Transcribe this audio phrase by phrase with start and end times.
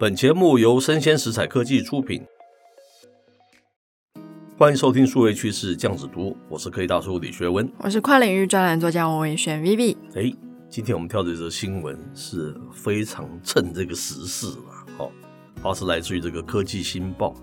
[0.00, 2.24] 本节目由生鲜食材科技出品，
[4.56, 9.96] 欢迎收听数位趋势酱子读，我是科技大叔李学文，我是跨领域专栏作家王维轩 Vivi。
[10.14, 10.32] 哎，
[10.70, 15.10] 今天我们挑的这则新闻是非常趁这个时事了，好，
[15.60, 17.34] 它是来自于这个科技新报，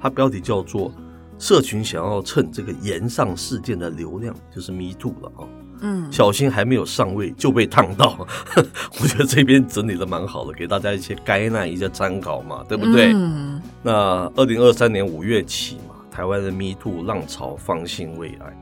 [0.00, 0.94] 它标题叫做
[1.36, 5.42] “社群想要蹭这个延上事件的流量”，就是 Me Too 了啊。
[5.80, 8.26] 嗯，小心还没有上位就被烫到。
[9.00, 13.12] 我觉得这边整理的蛮好的，给大家一些概念、一些参考嘛，对不对？
[13.14, 13.60] 嗯。
[13.82, 18.56] 那二零二三年五月起嘛，台湾的 Me Too 浪潮方兴未艾。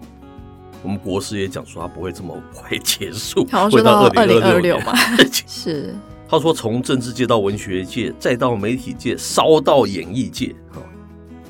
[0.82, 4.94] 我们国师也讲说，他不会这么快结束，会到二零二六嘛。
[5.46, 5.94] 是。
[6.28, 10.54] 他说，从政治界到文学界，再到媒体界，烧到演艺界，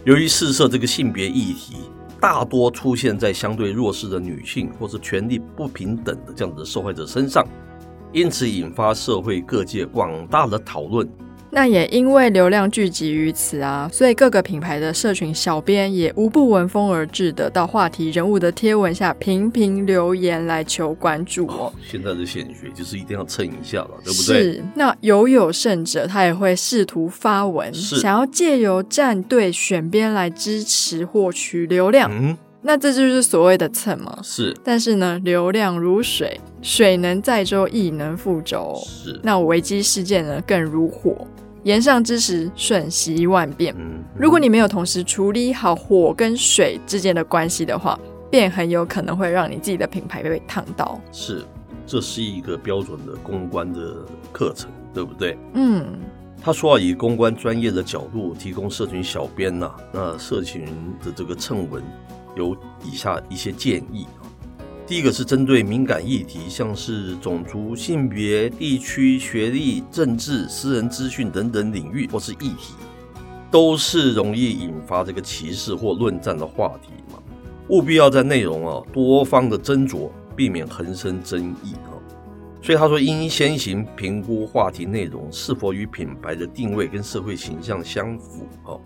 [0.04, 1.76] 由于试射这个性别议题。
[2.26, 7.46] 大多出现在相对弱势的女性或是权力不平等的这样的受害者身上，
[8.12, 11.08] 因此引发社会各界广大的讨论。
[11.56, 21.72] 那也因为流量聚集于此啊，所以各个品牌的社群小编也无不闻风而至的到话题人物的贴文下频频留言来求关注哦。
[21.82, 24.42] 现在的显学就是一定要蹭一下了，对不对？
[24.42, 24.64] 是。
[24.74, 32.10] 那有有甚者，他也会试图发文，想要借由站队选边来支持获取流量。
[32.12, 34.18] 嗯，那这就是所谓的蹭嘛。
[34.22, 34.54] 是。
[34.62, 38.78] 但是呢，流量如水，水能载舟，亦能覆舟。
[38.84, 39.18] 是。
[39.22, 41.26] 那危机事件呢，更如火。
[41.66, 43.74] 炎上之时，瞬息万变。
[44.16, 47.98] 如果你没有同时处理好火跟水之间的关系的话，
[48.30, 51.00] 便很有可能会让你自己的品牌被烫到。
[51.10, 51.44] 是，
[51.84, 53.96] 这是一个标准的公关的
[54.30, 55.36] 课程，对不对？
[55.54, 55.84] 嗯。
[56.40, 60.66] 他说要以公关专业的角度提供社群小编呐、啊，那社群
[61.04, 61.82] 的这个蹭文
[62.36, 64.06] 有以下一些建议。
[64.86, 72.74] 第一个是针对敏感议题，像是种族、性别、地区、学历、政治、私人资讯等等领域或是议题，
[73.50, 77.18] 都是容易引发这个歧视或论战的话题嘛，
[77.68, 81.90] 务必要在内容啊多方的斟酌，避免横生争议啊。
[82.62, 88.78] 所以他说，应先行评估话题内容是否与品牌的定位跟社会形象相符啊，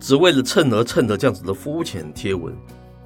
[0.00, 2.52] 只为了蹭而蹭的这样子的肤浅贴文。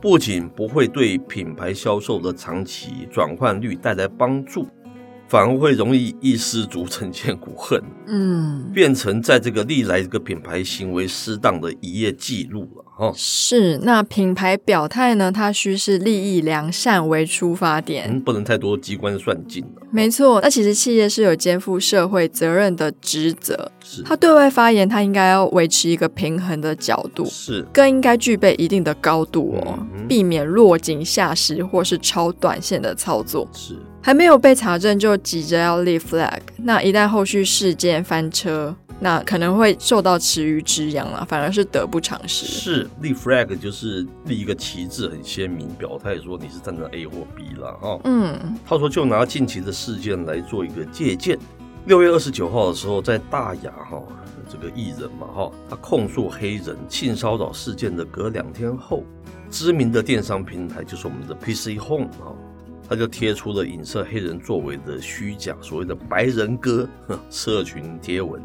[0.00, 4.66] 不仅不会对品牌销售的长期转换率带来帮助，
[5.30, 13.12] 反而会容易一失足成千古恨，嗯，变成在这个历来这个品牌行为失当的一页记录了哈。
[13.14, 15.30] 是，那品牌表态呢？
[15.30, 19.86] 它需是利益良善为出发点，嗯，不能太多机关算尽了。
[19.92, 33.48] 没错，那其实企业是有肩负社会责任的职责，是他对外发言，他应该要维持一个平衡的角度，是更应该具备一定的高度哦，嗯、避免落井下石或是超短线的操作。
[33.52, 38.74] 是还没有被查证就急着要立 flag，那一旦后续事件翻车。
[39.02, 42.44] 那可能会受到池鱼之殃了，反而是得不偿失。
[42.44, 47.98] 是立 flag 就是立一个旗帜，很鲜明，表态说你是站在 A 或 B 了哈。
[48.04, 51.38] 嗯，他说就拿近期的事件来做一个借鉴。
[51.86, 54.02] 六月二十九号的时候，在大雅哈
[54.50, 59.02] 这个艺人嘛哈，他控诉黑人性骚扰事件的隔两天后，
[59.50, 62.36] 知名的电商平台就是我们的 PC Home 啊，
[62.90, 66.88] 他就贴出了影射黑人作为的虚假所谓的白人歌
[67.30, 68.42] 社群贴文。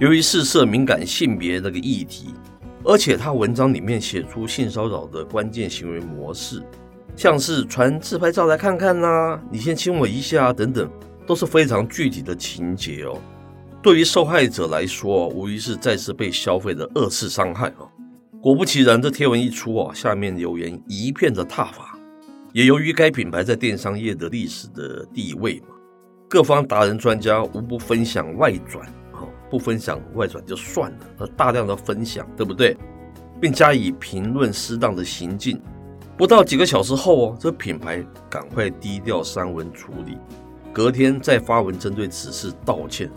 [0.00, 2.34] 由于试射敏感性别这个议题，
[2.82, 6.60] 而且他文章里面写出性骚扰的关键行为模式，
[7.14, 10.90] 像是传自拍照来看看呐、你先亲我一下啊等等，
[11.24, 13.16] 都是非常具体的情节哦。
[13.80, 17.88] 对于受害者来说，无疑是再次被消费的二次伤害哦。
[18.42, 21.93] 果不其然，这贴文一出啊，下面留言一片的挞伐。
[22.54, 25.74] 也由于该品牌在电商业的历史的地位嘛，
[26.28, 28.88] 各方达人专家无不分享外转。
[29.50, 32.76] 不分享外转就算了，而大量的分享，对不对？
[33.40, 35.60] 并加以评论适当的行径。
[36.16, 40.16] 不到几个小时后哦，这品牌赶快低调删文处理，
[40.72, 43.10] 隔天再发文针对此事道歉。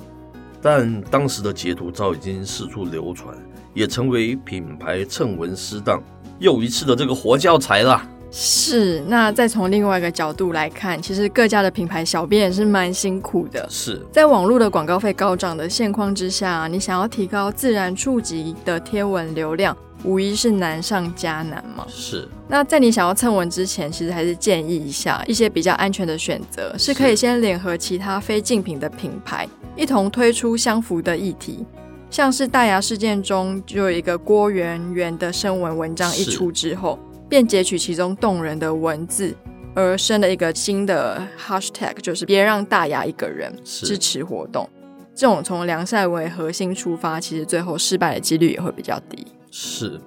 [0.61, 3.35] 但当时的截图早已经四处流传，
[3.73, 6.01] 也成为品牌蹭文失当
[6.39, 8.07] 又一次的这个活教材了。
[8.29, 13.65] 是，那再从另外一个角度来看，其实各家的品牌小编也是蛮辛苦的。
[13.69, 21.85] 是在网络的广告费高涨的现况之下，你想要提高自然触及的贴文流量，无疑是难上加难嘛。
[21.87, 22.27] 是。
[22.49, 31.65] 那在你想要蹭文之前，其实还是建议一下一些比较安全的选择，是可以先联合其他非竞品的品牌，一同推出相符的议题。
[32.09, 36.97] 像是大牙事件中，就有一个郭圆圆的声纹文章一出之后。
[37.29, 39.35] 便截取其中动人的文字，
[39.75, 44.69] 而生了一个新的 hashtag，就是别让大牙一个人支持活动。
[45.13, 49.25] 这种从良善为核心出发，其实最后失败的几率也会比较低。
[49.51, 49.99] 是。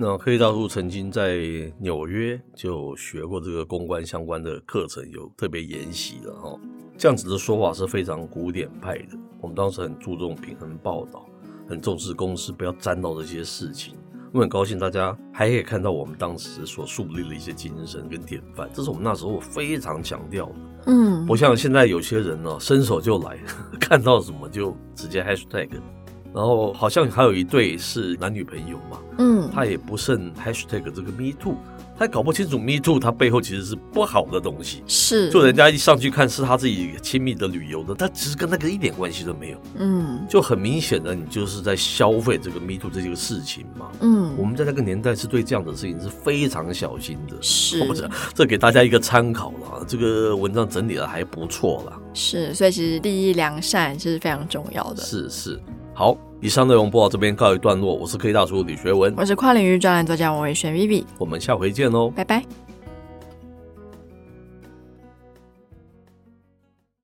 [0.00, 1.40] 那科技大叔曾经在
[1.80, 6.56] 纽约就学过这个公关相关的课程，有特别研习的哈。
[6.96, 9.18] 这样子的说法是非常古典派的。
[9.40, 11.26] 我们当时很注重平衡报道，
[11.68, 13.96] 很重视公司不要沾到这些事情。
[14.32, 20.54] 我很高兴，大家还可以看到我们当时所树立的一些精神跟典范，这是我们那时候非常强调的。
[20.86, 23.38] 嗯，不像现在有些人呢，伸手就来，
[23.80, 25.68] 看到什么就直接 hashtag，
[26.34, 31.56] 然后好像还有一对是男女朋友嘛，嗯，他也不慎 hashtag 这个 me too。
[31.98, 34.84] 他搞不清楚 Me Too，他背后其实是不好的东西。
[34.86, 39.60] 是，就人家一上去看是他自己亲密的旅游的，他其实跟那个一点关系都没有。
[39.78, 43.90] 嗯，就很明显的，你就是在消费这个 Me Too 这个事情嘛。
[43.98, 47.36] 嗯，我们在那个年代是对这样的事情是非常小心的。
[47.42, 49.84] 是，或者这给大家一个参考了。
[49.88, 51.98] 这个文章整理的还不错啦。
[52.14, 55.02] 是，所以其实利益良善是非常重要的。
[55.02, 55.60] 是是，
[55.98, 56.16] 好。
[56.40, 62.44] 以上内容播到这边告一段落，我是科技大叔李学文，我是跨领域专栏作家王伟轩 Vivi，我们下回见喽，拜拜。